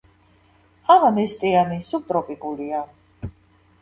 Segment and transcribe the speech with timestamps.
[0.87, 2.85] ჰავა ნესტიანი სუბტროპიკულია.